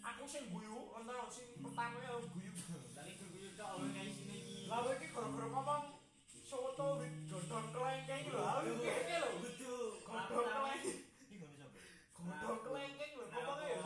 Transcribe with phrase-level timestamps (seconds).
[0.00, 2.52] Aku sing guyu, ento sing pertama ya guyu.
[2.96, 4.64] Dari guyu tok oleh kayak sini iki.
[4.72, 6.00] Lah kowe iki gara-gara ngomong
[6.48, 8.40] soto wit godhong kelengkeng lho.
[8.40, 9.36] Aku iki lho.
[9.44, 10.00] Betul.
[10.00, 11.04] Godhong kelengkeng.
[11.20, 11.68] Iki gak bisa.
[12.16, 13.84] Godhong kelengkeng lho ngomongnya ya.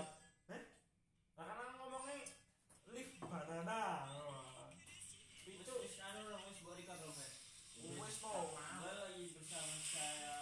[0.55, 0.63] Heh?
[1.35, 2.17] Lah kan ngomongnya
[2.95, 4.07] leaf banana.
[5.43, 6.63] Wis anu lho wis.
[7.83, 8.17] Wis.
[8.23, 10.39] Lagi bersama saya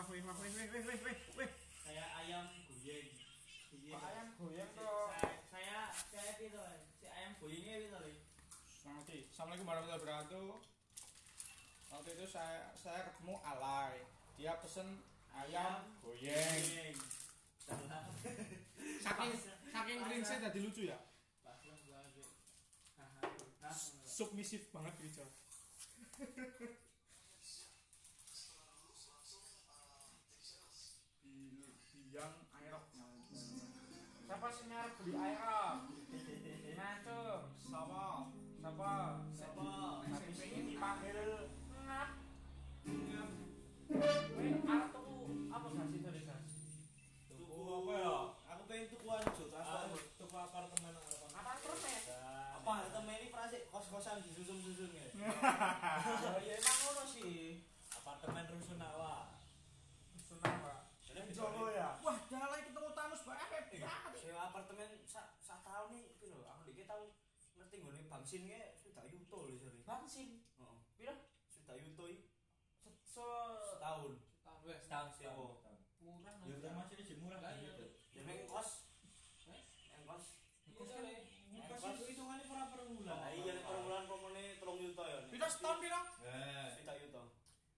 [0.00, 1.50] mah weh mah weh weh weh weh weh
[1.84, 3.04] Saya ayam goyang.
[3.68, 4.00] Iya.
[4.00, 5.12] ayam goyang kok.
[5.52, 6.56] Saya saya gitu,
[6.96, 8.16] si ayam goyangnya gitu loh.
[8.88, 9.28] Nanti.
[9.28, 10.48] Assalamualaikum warahmatullahi wabarakatuh.
[11.92, 14.00] Waktu itu saya saya ketemu Alay.
[14.40, 15.04] Dia pesen
[15.36, 16.96] ayam, ayam
[19.04, 19.32] saking
[19.68, 20.96] saking green cringe tadi lucu ya.
[24.08, 25.28] Submisif banget Rizal.
[34.80, 35.36] Air
[36.80, 37.52] nah tuh.
[37.60, 38.92] Sama sama
[39.36, 41.52] sama tapi ini dipanggil.
[41.84, 42.10] ngap
[42.88, 44.82] ngap
[45.50, 46.00] apa gak sih
[47.28, 48.16] Tuku apa ya?
[48.56, 48.86] Aku pengen
[50.48, 50.92] apartemen
[51.36, 52.20] Apa terus ya?
[52.56, 53.20] Apartemen
[53.68, 55.06] kos-kosan disusun-susun ya?
[56.48, 57.64] Ya emang ngono sih.
[57.92, 59.36] Apartemen rusunawa.
[61.04, 61.20] Jadi
[61.76, 61.79] ya
[64.50, 67.14] apartemen sa sa tahun nih piro aku dikit tahu
[67.54, 69.78] ngerti gue nih bangsin ke sudah yuto loh sorry.
[69.86, 70.28] Bangsin
[70.58, 71.14] oh piro?
[71.46, 72.26] Sudah yuto i.
[73.06, 73.22] Se
[73.70, 74.18] setahun.
[74.34, 74.82] Setahun wes.
[74.82, 75.62] Setahun sih oh
[76.00, 77.38] murah ya udah masih di murah.
[77.38, 77.86] Kan gitu.
[78.18, 78.90] Ya neng kos.
[79.46, 80.24] Neng kos.
[80.66, 83.16] Ya kos kan itu hitungannya per per bulan.
[83.16, 85.18] Nah, iya per bulan pokoknya telung yuto ya.
[85.30, 86.00] Piro setahun piro?
[86.76, 87.22] Sudah yuto.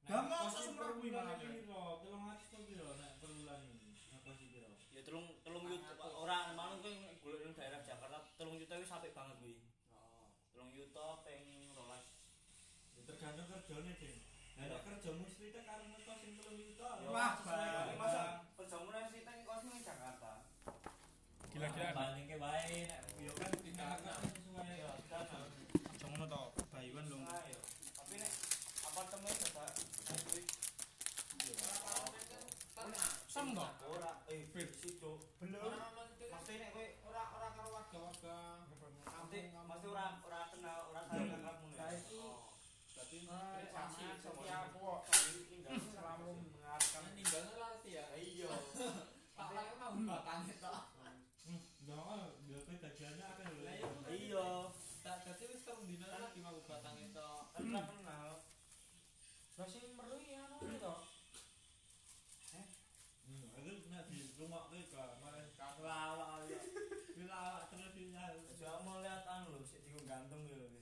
[0.03, 2.52] Gampang nah, sesumur bulan piro, telung atus
[8.72, 9.53] yuta wis apik banget kuwi.
[9.93, 10.33] Oh.
[10.49, 11.44] Telung yuta ping
[11.77, 12.97] 12.
[12.97, 14.16] Ya tergantung kerjanya, Ding.
[14.56, 16.88] Lah nek kerja mesti tak karo ngekos sing 3 yuto.
[16.88, 17.33] Ya, Wah,
[18.00, 20.41] Masa perjamuan sih teng kos ning Jakarta.
[21.53, 21.93] Gila-gila.
[21.93, 24.89] banding ke wae nek yo kan dikatakan sesuai Ya.
[25.93, 27.16] Aja ngono to, bayuan lho.
[27.28, 27.60] Ayo.
[27.93, 28.33] Tapi nek
[28.89, 29.37] apartemen
[30.33, 30.43] kuwi
[33.28, 33.66] Sem to?
[33.89, 35.21] ora eh si cuk.
[35.41, 35.77] belum.
[36.33, 38.53] Mesti nek kowe ora ora karo warga-warga.
[39.82, 41.75] Mesti ora ora kenal ora saling kenal ngono.
[41.75, 48.04] Saiki eh, sama sama setiap kok kali tinggal selalu mendengarkan kan tinggalnya lah ya.
[48.15, 48.53] Iya.
[49.34, 50.84] Pak Lek mau batangnya tok.
[51.82, 53.59] Nah, yo kowe dagannya akeh lho.
[53.66, 53.91] Lah, iya.
[54.06, 54.47] Iya,
[55.03, 57.42] Tak dadi wis telung dina lagi mau batangnya tok.
[57.50, 58.31] kan ora kenal.
[59.59, 60.94] Lah sing meru ya anu to.
[63.22, 66.60] Hmm, itu nek di rumah kowe gak malah kalah ya.
[67.12, 68.34] Bila awak terus sinyal.
[68.59, 70.81] Coba mau lihat anu lho, sik diku gantung lho.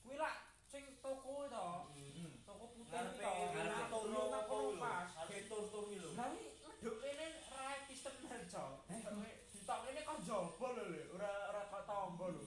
[0.00, 1.66] Kuwi lah sing toko to.
[1.92, 2.32] Hmm.
[2.44, 3.32] Toko putih Ngarepe to.
[3.52, 4.70] ngarepe Toko turu nang apa lho?
[4.76, 5.08] pas.
[5.16, 6.10] Ngarepe tur-tur iki lho.
[6.14, 8.64] Lah iki leduk kene right system nerjo.
[9.50, 12.42] Ditok kene kok jaba lho lho, ora ora kok tangga lho.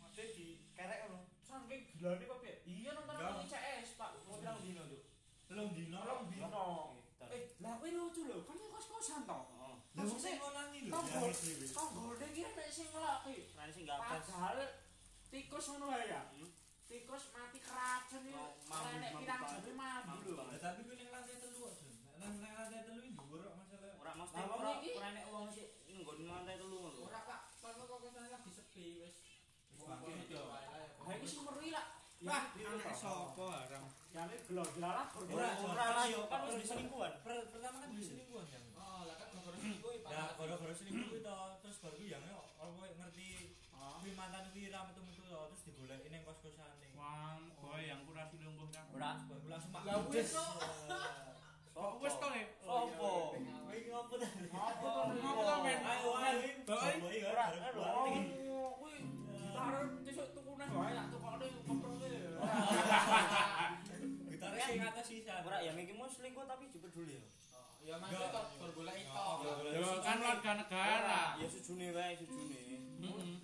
[0.00, 1.18] Mesti di kerek ngono.
[1.42, 2.54] Saking gilane kok piye?
[2.64, 3.32] Iya nonton Enggak.
[3.38, 4.10] nang CS, Pak.
[4.26, 5.02] Mau bilang dino, Cuk.
[5.46, 5.98] Telung dino.
[6.02, 6.46] Tolong dino.
[7.16, 7.28] Ntar.
[7.32, 9.38] Eh, lah kuwi lucu lho, kan yang kos-kosan to.
[9.46, 9.74] Heeh.
[9.96, 10.90] Lah wong sing ngonangi lho.
[10.90, 11.16] Tangga.
[11.22, 11.66] ya, dhewe.
[11.68, 13.36] Tanggane iki nek sing ngeloki.
[13.52, 14.08] Nah, sing gabas.
[14.22, 14.58] Padahal
[15.28, 16.22] tikus ngono wae ya.
[16.32, 16.50] Hmm.
[16.86, 18.34] Tikus mati keracun iki.
[18.34, 18.50] Oh,
[18.96, 20.44] Nek mambu pirang mambu Mambu lho.
[20.56, 21.92] tapi kuwi ning lantai telu kok, Jon.
[22.16, 23.92] Nek nang lantai telu iki dhuwur kok masalah.
[23.96, 27.00] Ora mesti ora iki- ora nek wong sik nggon lantai telu ngono.
[27.04, 29.16] Ora Pak, kalau kok kesana lagi sepi wis.
[29.76, 30.40] Wah, Gitu.
[30.40, 31.86] Lah iki sing meru lah.
[32.16, 33.84] Wah, anak sapa haram.
[34.08, 37.12] Jane gelo jelalah Ora ora lah yo kan wis diselingkuhan.
[44.26, 46.90] Mantan kuwi ra metu-metu to, terus digoleki ning kos-kosane.
[46.98, 48.90] Wah, boy yang kurang silungguh kan.
[48.90, 49.22] Ora.
[49.30, 49.82] Baru langsung mak.
[49.86, 50.46] Lah wis to.
[51.70, 52.42] Kok wis to e?
[52.58, 53.12] Sopo?
[53.38, 54.26] Kowe iki ngopo ta?
[54.26, 55.78] Apa to Ngopo to, Men?
[55.78, 56.42] Ayo ayo.
[56.66, 56.92] Boy.
[57.06, 57.86] Boy Ora, ora.
[57.86, 58.94] Oh, kuwi
[59.54, 62.10] arep besok tuku neh wae tak tukokne koproke.
[64.34, 65.34] Gitare sing atas sisa.
[65.46, 67.22] Ora yang iki mau selingkuh tapi juga peduli ya.
[67.54, 69.14] Oh, Ya maksudnya tok golek itu.
[69.70, 71.38] Yo kan warga negara.
[71.38, 72.58] Ya sujune wae sujune.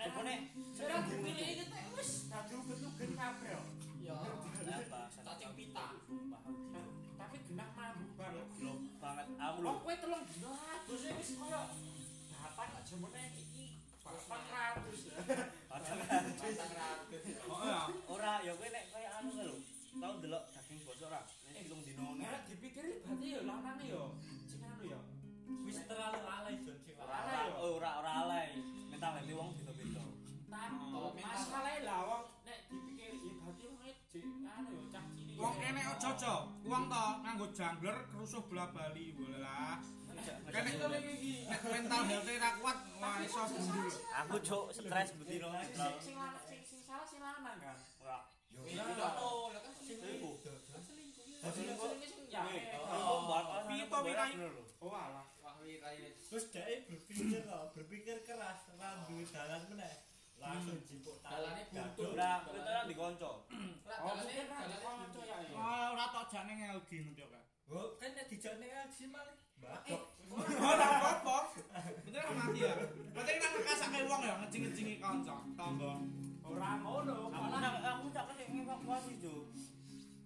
[0.02, 0.34] Nek kene
[0.74, 3.54] Sudah pilih iki teh wis dadi uget-uget kabeh.
[4.02, 4.18] Ya.
[4.18, 5.00] apa?
[5.14, 5.94] Cacing pita.
[7.14, 8.46] Tapi genah mambu banget.
[8.58, 9.70] Gelo banget aku lho.
[9.70, 11.60] Oh, kowe telung dino adus wis koyo
[12.34, 13.78] dapat kok jemene iki.
[14.02, 15.16] Papan ratus ya.
[15.70, 16.50] Batang ratus.
[17.46, 17.80] Oh ya.
[18.10, 19.56] ora ya kowe nek koyo anu lho.
[20.02, 21.22] Tau delok daging bos iso ora.
[21.46, 24.02] Nek telung dino Nek dipikir berarti ya lanange ya.
[24.50, 24.98] Sing anu ya.
[25.62, 28.50] Wis terlalu alay Jon sing ora ora ora ora alay.
[28.90, 29.50] Mentalite wong
[30.52, 35.36] lah wong nek dipikir ya berarti wong jek anu ya cah cilik.
[35.40, 36.34] Wong kene aja aja.
[36.68, 39.80] Wong to nganggo jangler kerusuh bola bali boleh lah.
[40.52, 41.02] Kene nek
[41.64, 43.88] mental health ra kuat wah iso gundul.
[44.20, 45.48] Aku cuk stres betino.
[45.72, 47.78] Sing sing lanang sing sing salah sing lanang kan.
[48.04, 48.18] Ora.
[48.52, 49.72] Yo iya to, kan.
[49.80, 50.34] Selingkuh.
[51.48, 52.44] Selingkuh sing ya.
[52.92, 54.32] Oh, bakal Piye to wirai?
[54.84, 55.24] Oh alah.
[55.40, 60.01] wah wirai Terus dia berpikir loh, berpikir keras, rambu dalan meneh.
[60.42, 62.02] Langsung jipuk Dalane buntu.
[62.12, 63.30] Ora, kita kan dikonco.
[64.02, 65.36] Oh, dalane kan dalane kanca ya.
[65.54, 67.38] Ah ora tok jane ngelgi ngono.
[67.70, 69.36] Oh, kan nek dijane LG malah.
[69.62, 70.02] Eh, Mbak.
[70.58, 71.36] Ora apa-apa.
[72.02, 72.74] Bener mati ya.
[73.14, 75.92] Berarti kita ngekasake wong ya ngecing-ngecingi kanca, tangga.
[76.42, 77.30] ora ngono.
[77.30, 79.46] Aku nak aku tak kasih evakuasi jo.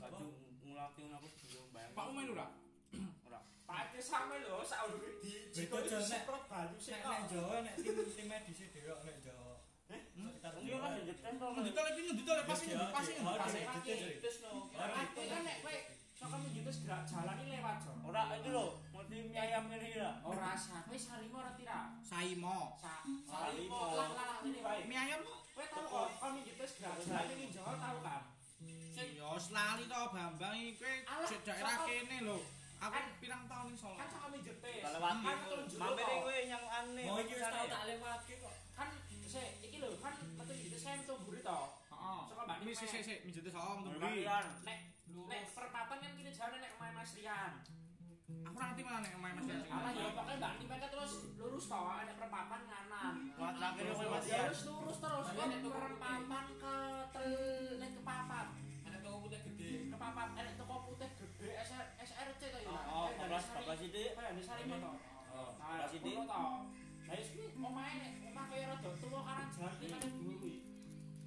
[0.00, 0.24] Kaju
[0.64, 1.92] ngulati aku sebelum bayang.
[1.92, 2.46] Pak Umen ora?
[3.28, 3.40] Ora.
[3.68, 7.12] Pak same lho sak urip di Jon, nek- semprot banyu sik Nek kok.
[7.12, 9.35] nek Jawa nek tim tim medis dhewe nek Jawa.
[10.66, 11.46] Sekitar Wong yo kan jejen to.
[11.62, 13.22] Ndito lagi ndito lagi pasti Iya, pasti iya.
[13.22, 14.18] Pas Iya, lagi iya.
[14.18, 14.50] terus no.
[14.66, 15.76] Aku kan nek kowe
[16.16, 17.92] saka menjutus gerak jalan ini lewat jo.
[18.02, 20.14] Ora itu lho, mesti mie ayam ngene iki lah.
[20.24, 21.78] Ora sah, kowe sarimo ora tira.
[22.02, 22.58] Saimo.
[22.74, 23.30] Sa Sarimo.
[23.30, 24.82] sarimo lah lah ini wae.
[24.84, 25.20] Mie ayam
[25.56, 28.22] Kowe tau kok kon menjutus gerak jalan ini Jawa tau kan?
[28.92, 30.92] Sing Ya wis lali to Bambang iki kowe
[31.24, 32.38] saka- kene lho.
[32.76, 33.96] Aku pirang tahun ning Solo.
[33.96, 34.80] kan saka menjutus.
[34.84, 37.04] Kalau wati Kan ketemu jero mampir kowe yang aneh.
[37.06, 38.55] Mau iki wis tau tak lewatke kok.
[39.36, 41.58] Sik iki lho kan metu menjutus saya metu mburi to.
[41.92, 42.20] Heeh.
[42.26, 44.24] Saka Mbak Ini sik sik sawah untuk beli.
[44.24, 44.46] Marian.
[44.64, 44.78] Nek
[45.28, 47.52] nek perempatan kan kini jalan nek omahe Mas Rian.
[48.42, 49.68] Aku ora ngerti mana nek omahe Mas Yassin.
[49.70, 53.14] Alah ya pokoknya Mbak Nim kan terus lurus to ada perempatan kanan.
[53.36, 54.48] Wah, terakhir Mas Ya Ian.
[54.48, 56.74] lurus lurus terus kan perempatan ke
[57.12, 57.28] tel
[57.76, 58.46] nek ke papat.
[58.86, 59.70] ada toko putih gede.
[59.92, 62.72] Ke papat enek toko putih gede SR, SRC to ya.
[62.88, 64.16] Oh, bablas bablas sithik.
[64.16, 64.90] Kayak di Sarimo to.
[65.28, 66.14] Oh, Nah, bablas sithik.
[66.16, 66.44] kono to.
[67.06, 70.54] Lah wis kuwi omahe nek omah kaya rada tuwa kanan jalan iki kan dhuwur kuwi.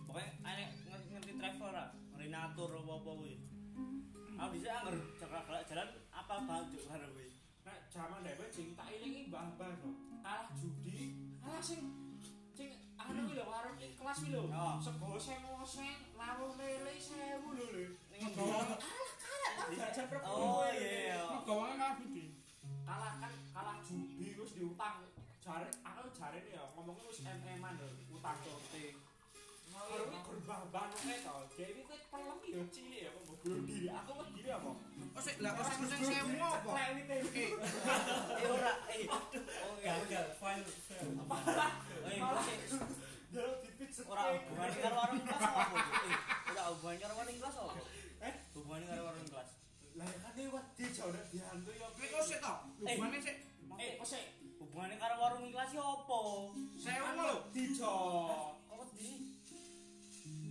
[0.03, 1.87] Pokoknya aneh ngerti ngerti travel lah,
[2.19, 3.35] renatur apa apa kuwi.
[4.39, 7.27] Aku bisa anggar jalan jalan apa banget juk karo kuwi.
[7.63, 9.89] Nek jaman dhewe sing tak ilingi mbah-mbah to.
[10.19, 11.79] Kalah judi, kalah sing
[12.51, 14.51] sing anu kuwi lho warung ing kelas kuwi lho.
[14.51, 14.75] Oh.
[14.83, 17.87] Sego seng-seng, lawuh lele 1000 lho lho.
[18.11, 18.43] Ning endi?
[19.79, 21.23] Jajan Oh iya.
[21.47, 22.39] Malah budi.
[22.89, 25.05] kalah kan kalah judi wis diutang
[25.39, 27.31] jare aku jare ya ngomongnya wis hmm.
[27.31, 28.85] em-eman lho utang tote
[29.79, 34.11] Orang ini korban-korban kayak tau Jadi itu pelem ya cilik ya Mau bunuh diri Aku
[34.11, 34.71] mau diri apa?
[34.75, 36.71] Oh sih, lah orang persen saya mau apa?
[36.75, 37.15] Lewit e.
[37.15, 37.49] eh
[38.43, 39.05] Eh ora, eh.
[39.79, 40.63] Gagal, file
[41.15, 41.71] Malah.
[42.05, 42.43] Eh, Malah.
[43.29, 45.63] Dalam ya, dipit sepi Orang hubungan dengan warung kelas apa?
[46.49, 47.73] Udah eh, hubungan dengan warung kelas apa?
[48.19, 48.33] Eh?
[48.57, 49.49] Hubungan dengan warung kelas.
[49.95, 51.87] Lah kan ini wadi jauh dia hantu ya.
[51.87, 52.57] Eh, eh kok sih tau?
[52.83, 53.35] Hubungannya sih
[53.79, 54.23] Eh kok sih
[54.79, 56.19] Hubungannya karo warung kelas ya apa?
[56.79, 57.35] sewu lho.
[57.51, 57.95] wedi jo.
[58.63, 59.11] Kok wedi?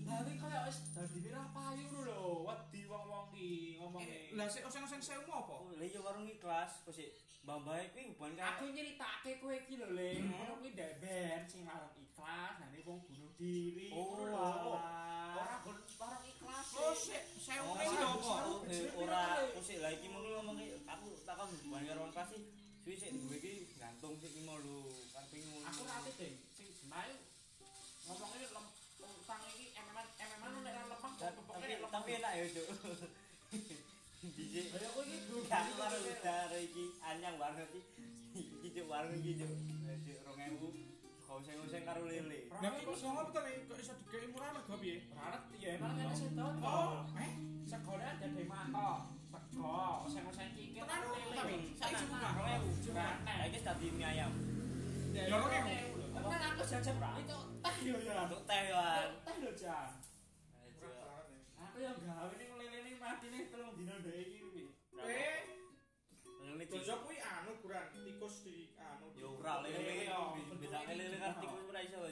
[0.04, 4.36] Lah iki kaya wis dadi ra payu lho, wedi wong-wong ki ngomongnya.
[4.36, 5.48] Lah sik oseng-oseng sewu apa?
[5.48, 7.08] Oh, Lah iya warung kelas, kok sih
[7.40, 10.20] mbah-mbah kuwi hubungan Aku karo nyeritake kowe iki lho, Le.
[10.20, 10.28] Hmm.
[10.28, 13.88] Ngono kuwi ndek ben sing larang ikhlas, nah ini wong bunuh diri.
[13.96, 14.28] Oh.
[14.28, 15.56] Ora
[15.96, 16.66] larang ikhlas.
[16.76, 18.34] Oh sik sewu Oh, iki lho apa?
[18.44, 22.28] oh, eh, ora kok sih lah iki mung ngomong aku takon hubungan karo warung kelas
[22.36, 22.57] sih.
[22.88, 24.80] Suwi sik duwe iki gantung sik iki mau lho,
[25.12, 25.60] kan ngono.
[25.68, 27.20] Aku nanti deh, sing jenai
[28.08, 28.64] ngomongnya lem
[28.96, 31.90] utang iki ememan ememan nek ra lemah kok tapi pokoknya lemah.
[31.92, 32.66] tapi enak ya cuk
[34.32, 37.80] Dijik Lah aku iki gak karo udara iki anyang banget iki
[38.56, 39.52] iki cuk warung iki cuk
[40.08, 40.18] cuk
[40.48, 44.80] 2000 kau sing-sing karo lele Lah kok songo betul nih kok iso dikei murah mergo
[44.80, 45.04] piye?
[45.12, 46.56] Raret ya emang kan sedot.
[46.64, 47.36] Oh, eh
[47.68, 49.17] Segone ada mata.
[49.46, 51.36] Sego, sing-sing kikir Tenan lho, lele.
[51.38, 52.28] tapi saiki buka.
[52.38, 54.32] 2000 Nah, iki dadi mie ayam.
[55.14, 55.98] Ya ora kewu.
[56.18, 57.74] Kan aku jajan itu teh.
[57.86, 58.22] Yo ya.
[58.26, 58.84] untuk teh ya
[59.24, 59.90] Teh lho, Jan.
[61.58, 64.64] Aku yang gawe ning lele ning mati ning telung dina ndek iki kuwi.
[64.98, 65.38] Eh,
[66.42, 69.06] lele dosa kuwi anu kurang tikus di anu.
[69.14, 70.10] yo ora lele.
[70.58, 72.10] Beda lele kan tikus ora iso lho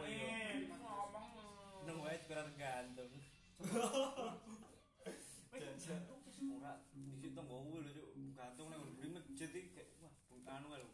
[0.00, 0.56] masuk angin.
[0.72, 1.84] Ngomong.
[1.84, 3.12] Nang wae kira tergantung.
[5.04, 5.28] Wis
[5.84, 10.72] jantung wis Ora dhisik tonggoku lho cuk, gantung nang mburi masjid iki kayak wah anu
[10.72, 10.88] lho.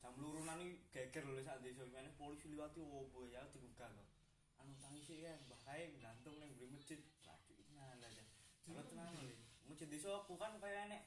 [0.00, 4.08] Jam lurunan iki geger lho sak desa meneh polisi liwati opo ya digugah kok.
[4.60, 7.00] Anu tangi sik ya mbah kae gantung nang mburi masjid.
[7.24, 8.24] Waduh tenan aja.
[8.68, 9.36] Ora tenan lho.
[9.64, 11.02] Masjid desa aku kan kaya enek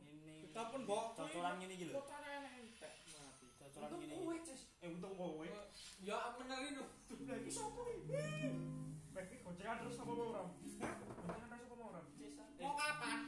[0.00, 3.46] ini Kita pun mbok cocolan entek mati.
[3.60, 4.54] Cocolan ngene kowe, iki.
[4.80, 5.44] Eh, untung kowe.
[6.00, 6.86] Ya menerin lho.
[7.28, 8.16] Lah iki sapa iki?
[9.12, 10.42] Bagi gocengan terus apa mau ora?
[10.48, 12.00] Gocengan terus apa mau ora?
[12.16, 12.44] Cesa.
[12.56, 13.18] Mau kapan?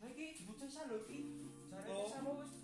[0.00, 1.18] Lah iki bocah salo iki.
[1.68, 2.08] Jare Oh.
[2.08, 2.61] sama wis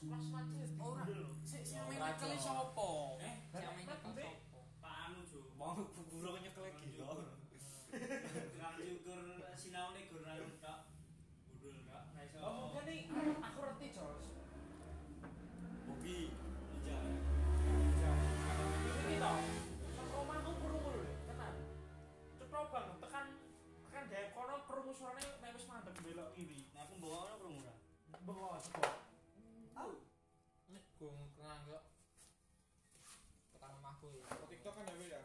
[0.00, 1.04] plasma cilik ora
[1.44, 2.88] sik sing nyekel eh, sapa
[3.20, 4.32] eh sing nyekel
[4.80, 5.44] Pak Anu Jo.
[5.60, 5.76] Wong
[6.08, 7.20] burung nyekel gila
[7.92, 9.20] Gerang syukur
[9.60, 10.80] sinaune gur ra tok
[11.52, 12.04] budul tok
[12.40, 13.00] oh, mungkin nih
[13.44, 14.24] aku reti Jos
[15.84, 16.32] Bobi
[16.80, 18.10] Ija iya.
[19.04, 19.32] Ini kita
[20.10, 20.96] Rumahku kerumul
[21.28, 21.54] tenan.
[22.40, 23.26] Cetok banget tekan
[23.84, 26.72] tekan daya kono kerumusulannya nek wis mandek belok kiri.
[26.72, 27.76] Nah aku mbawa ora kerumusan.
[28.24, 28.99] Mbawa sapa?
[34.00, 34.24] aku ya.
[34.32, 35.20] Oh, TikTok kan ya, dewe ya?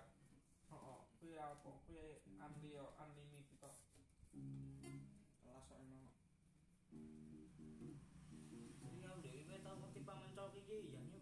[0.68, 1.00] Oh oh.
[1.24, 1.72] Kuwi apa?
[1.88, 3.80] Kuwi anli yo oh, unlimited to kelas
[5.64, 6.12] kok emang.
[8.84, 10.92] Iya, udah ini tahu ketipa mencok iki?
[10.92, 11.15] Ya.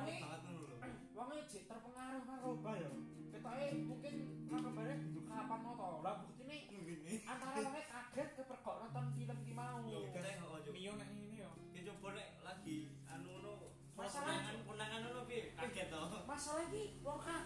[0.00, 0.76] Ngono lho.
[1.16, 2.92] Wong cek terpengaruh karo bayar.
[3.32, 4.14] Ketoke mungkin
[4.48, 5.88] kabarnya gitu kapan moto.
[6.04, 7.14] Lah buktine Ngene.
[7.28, 9.80] antara wongnya kaget kepergok nonton film ki mau.
[9.88, 10.70] Yo kita kok aja.
[10.72, 11.50] Mio nek ngene yo.
[11.76, 12.76] Ya coba nek lagi
[13.08, 13.52] anu ngono.
[13.92, 15.52] Masalah- konangan ngono piye?
[15.52, 16.00] Kaget to.
[16.24, 17.41] Masalah iki wong kaget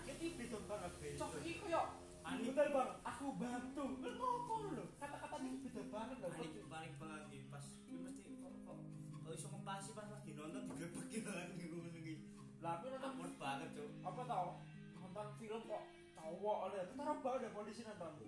[12.67, 13.91] Lah aku nonton Ampun banget, Cuk.
[14.03, 14.49] apa tau?
[14.99, 15.83] Nonton film kok
[16.19, 16.81] cowok ada.
[16.91, 18.13] Ketara banget ada polisi nonton.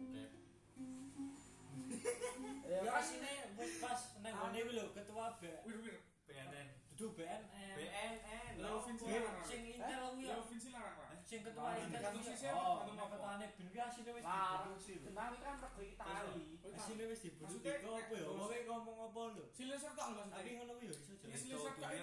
[2.68, 3.00] Ya kan?
[3.00, 5.48] asine wis pas nang ngene iki lho ketua B.
[5.64, 5.98] Wir wir.
[6.28, 6.68] BNN.
[6.94, 7.48] Dudu BNN.
[7.80, 8.52] BNN.
[8.60, 8.72] Lho.
[8.84, 9.42] Vinci Sing- larang.
[9.48, 10.44] Sing intel kuwi Ya ya.
[10.44, 11.07] Vinci larang.
[11.28, 12.16] sing ketua kan
[12.56, 17.60] Oh, sewa ketuane ben ki asine wis dibunuh kenal kan rego Itali asine wis dibunuh
[17.60, 20.88] teko apa ya kowe ngomong apa lho sileser tok maksudnya tapi ngono ya
[21.36, 21.98] iso jare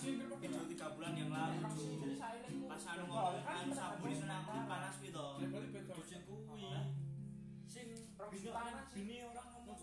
[0.00, 1.60] sileser tiga bulan yang lalu
[2.72, 5.12] pas anu ngomong anu sabu di sana panas kuwi
[5.92, 6.72] kucing kuwi
[7.68, 7.86] sing
[8.96, 9.76] bini orang ngomong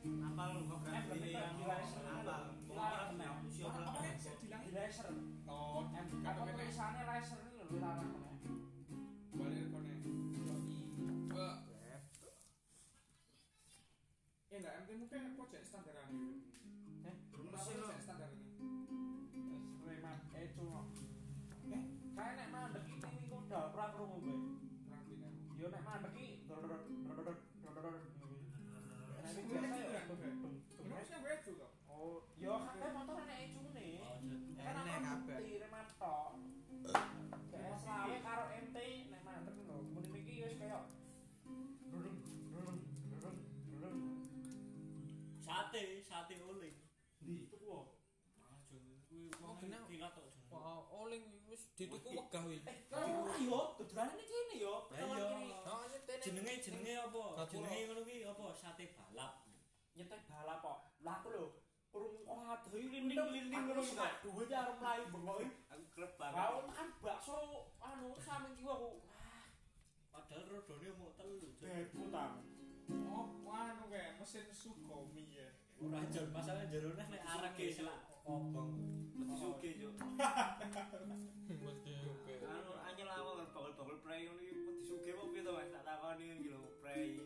[0.00, 2.36] Eh, apa lu yang apa?
[2.70, 3.80] Siapa mel siapa
[4.40, 5.12] bilang laser
[5.44, 5.84] oh
[6.24, 8.32] kalau tulisannya laser ini lu larang ya.
[9.36, 10.00] balik kone eh,
[14.48, 16.32] ya enggak MT mungkin pojok standaran ini
[17.04, 17.16] eh
[17.52, 18.29] mesin standar
[46.20, 46.76] Sate, sate oling.
[47.24, 47.96] Di itu kok.
[48.44, 48.92] Ah, kuwi
[49.40, 49.56] Oh.
[50.52, 52.60] Wah, oling wis dituku wegah wi.
[52.68, 54.84] Eh, ora yo, dodolane iki kene yo.
[54.92, 55.64] Lah.
[55.64, 55.80] Oh.
[56.20, 57.48] Jenenge jenenge apa?
[57.48, 58.44] Jenenge ngono kuwi apa?
[58.52, 59.48] Sate balap.
[59.96, 60.78] nyetek balap kok.
[61.00, 61.46] Lah aku lho,
[61.88, 64.12] kurung kok aduh Linding-linding ngono iki iki, kok.
[64.20, 65.38] Duwe arep mlayu bengok.
[65.72, 66.68] Aku klep Lah banget.
[66.68, 67.36] makan bakso
[67.80, 68.90] anu sampe kiwa aku.
[70.12, 71.08] Padahal rodone mau.
[75.90, 78.78] Ora Jon, masalah jerone nek arek e selak obong.
[79.18, 79.98] Mesti sugih, Cuk.
[81.66, 82.34] Mesti oke.
[82.46, 85.66] Anu anyel awak bakul-bakul prei ngono iki mesti sugih apa piye to, Mas?
[85.74, 87.18] Tak takoni iki lho, prei.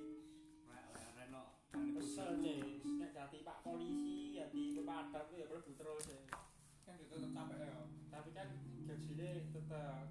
[1.13, 1.61] Reno.
[1.77, 3.13] Kesel sih, nek
[3.45, 6.09] Pak polisi, jati pemadam ya mlebu terus.
[6.09, 6.21] ya.
[6.89, 7.85] Kan itu tetap capek ya.
[8.09, 8.49] Tapi kan
[8.89, 10.09] gajine tetep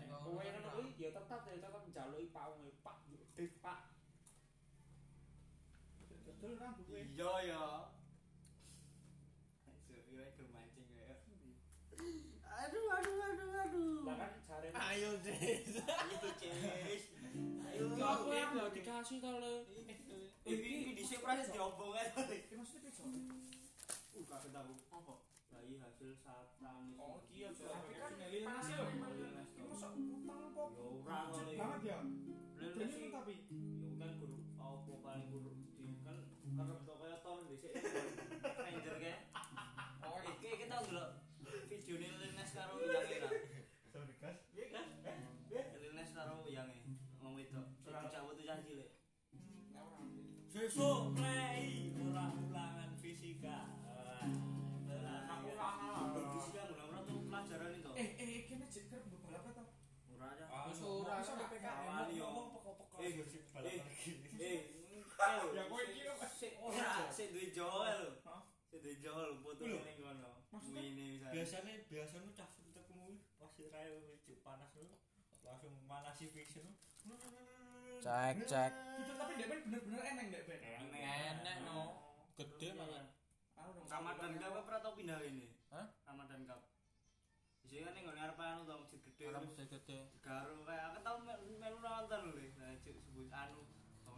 [0.00, 2.96] Nek kowe ngono kuwi ya tetep ya tetep njaluki Pak wong Pak
[3.36, 3.81] Dik Pak
[6.42, 7.06] betul kan duwe.
[7.06, 7.64] Iya ya.
[10.50, 11.14] Mancing ya.
[12.66, 14.02] Aduh aduh aduh aduh.
[14.10, 15.78] Lah ayo Cis.
[15.86, 17.04] Itu Cis.
[17.62, 18.26] Ayo aku
[18.58, 19.54] lho dikasih to lho.
[20.42, 22.10] Iki dhisik pras diomongan.
[22.10, 23.06] Iki maksudnya piso.
[23.06, 25.14] Uh kabeh tahu apa?
[25.52, 28.88] bayi hasil satanis oh iya tapi kan panas ya lho
[29.68, 29.92] mosok
[31.04, 31.98] utang banget ya
[33.12, 33.34] tapi
[50.62, 53.66] Sesuk play ora ulangan fisika.
[54.22, 56.06] Aku ora ana.
[56.14, 57.90] Berfisika ora tuh pelajaran itu.
[57.98, 59.64] eh eh kene cek kerep balap ta?
[60.14, 60.46] Ora aja.
[60.70, 61.66] Wis ora iso PPKM.
[61.66, 62.30] Awali yo.
[62.30, 64.12] ngomong pokok-pokok Eh, sik balapan iki.
[64.38, 64.60] Eh,
[65.50, 66.14] Ya kowe iki lho.
[66.30, 68.10] sik ora sik duwe Jawa lho.
[68.22, 68.40] Hah?
[68.70, 69.82] Sik duwe Jawa lho foto Lho.
[69.82, 70.30] ning kono.
[70.54, 70.78] Maksudnya?
[70.78, 71.34] Ini misalnya.
[71.34, 74.94] Biasanya biasanya cah tekmu pas rayo cuk panas lu
[75.42, 77.18] langsung manasi fiction lu.
[78.02, 78.72] Cek, cek.
[78.98, 80.58] Itu tapi Ben bener-bener eneng dek Ben.
[80.58, 82.02] Enek no.
[82.34, 83.14] Gede malah.
[83.54, 83.86] Anu dong.
[83.86, 85.54] Ramadan Cup apa atau pindah ini?
[85.70, 85.86] Hah?
[86.10, 86.66] Ramadan Cup.
[87.62, 89.22] Sini kan ning ngene arep anu to masjid gede.
[89.30, 89.98] Orang terus mesti gede.
[90.18, 92.42] Garu kayak aku tau melu melu nonton lho.
[92.58, 93.60] Nah, sebut anu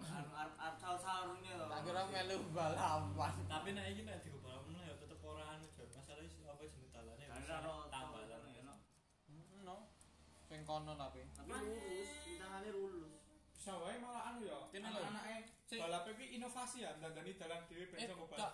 [0.01, 1.65] anu arep arep sahur-sahurnya to.
[1.69, 3.35] Tak kira melu balapan.
[3.53, 5.93] Tapi nek iki nek diubah meneh ya tetep ora anu jar.
[5.93, 7.57] Masalah apa jeneng dalane bisa
[7.93, 8.49] tambalan.
[8.49, 8.65] ya.
[8.65, 8.75] no.
[9.61, 9.77] No.
[10.49, 11.21] Sing kono tapi.
[11.37, 13.04] Tapi lurus, tangane lurus.
[13.65, 14.61] Bisa wae malah anu ya.
[14.77, 18.53] Anak-anake Sing- balap iki inovasi ya, dandani dalan dhewe ben Eh, iso gak.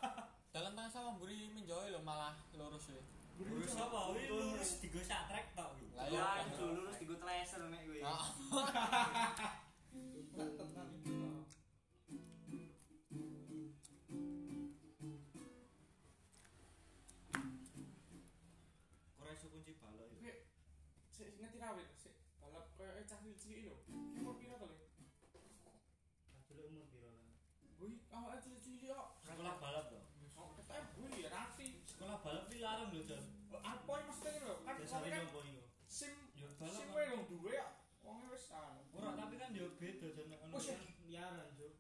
[0.54, 3.02] Dalam tengah sawah mburi menjauh lho malah lurus ya.
[3.34, 4.14] Lurus apa?
[4.14, 5.90] Wi lurus digo satrek tok wi.
[5.98, 6.06] Lah.
[6.14, 8.06] Ya, itu lurus digo tracer nek iki.
[19.20, 20.08] Ora iso kunci balok
[21.14, 23.76] sik ngerti rawit sik balap koyo cah cilik lho.
[28.90, 29.06] Kok.
[29.22, 29.98] Sekolah balap to.
[30.34, 31.66] Oh, ketemu gue ya nanti.
[31.84, 33.22] Sekolah balap iki larang lho, Jan.
[33.52, 34.54] Apa yang maksudnya lho?
[34.60, 35.62] Kan Biasane kowe kan nyompo iku.
[35.86, 37.66] sim Ya sim wae dong duwe ya.
[38.00, 38.80] Wonge wis anu.
[38.90, 40.26] Ora tapi kan yo beda jan.
[40.48, 40.72] Oh, sih.
[40.72, 41.72] kan liaran, Cuk.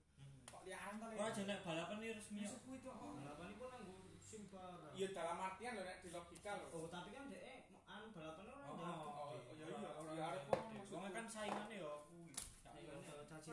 [0.46, 1.14] Kok liaran to, Le?
[1.16, 2.44] Ora jan nek balapan iki resmi kok.
[2.44, 2.92] Maksud kuwi to.
[2.92, 3.84] Balapan iku nang
[4.20, 4.92] sim barang.
[4.92, 6.66] Iya dalam artian lho nek di logika lho.
[6.70, 7.44] Oh, tapi kan dhek
[7.86, 8.98] anu balapan ora Oh, ndang.
[9.00, 9.90] Oh, iya iya.
[9.96, 10.92] Ora- Ya arep ora- kok maksud.
[10.92, 12.30] Wong kan saingane yo kuwi.
[12.68, 12.94] Ayo
[13.24, 13.50] caci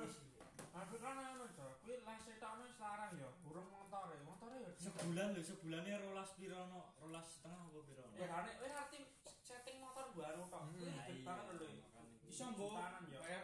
[4.97, 10.09] bulan lho sebulannya rolas pirono rolas setengah apa pirono ya karena wis arti setting motor
[10.17, 10.89] baru kok kuwi
[11.21, 11.85] tangan lho iya,
[12.25, 12.73] iso mbok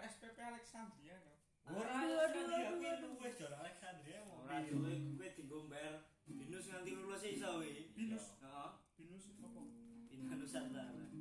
[0.04, 1.34] SPP Alexandria no.
[1.64, 5.96] Ora Alexandria kuwi duwe jare Alexandria ora duwe Gue tinggal mbayar
[6.28, 8.26] binus nanti lulus iso kuwi binus.
[8.42, 8.70] Heeh.
[8.98, 9.62] Binus apa?
[10.10, 11.18] Binus Nusantara ngerti?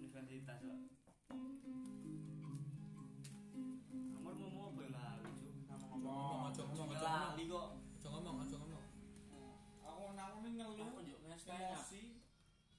[0.00, 0.78] Universitas kok
[4.14, 5.50] Nomor mau apa ya lah lucu.
[5.70, 6.54] Ngomong-ngomong
[7.48, 7.73] kok
[11.44, 12.02] Emosi.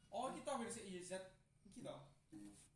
[0.10, 1.12] Oh, kita versi IZ.
[1.70, 1.98] Iki to.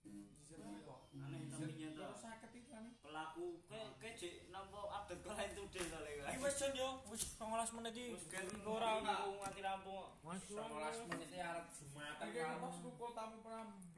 [0.06, 0.96] IZ apa?
[1.18, 2.04] Aneh tapi nyata.
[2.14, 2.86] Terus sakit itu kan.
[3.02, 6.12] Pelaku ke ke cek nampa update kok lain today to le.
[6.30, 8.08] Iki wis jan yo, wis 19 menit iki.
[8.14, 10.10] Wis kan ora aku nganti rampung kok.
[10.22, 13.89] Mas 19 menit arep Jumatan Iki kan pas kumpul tamu pernah blur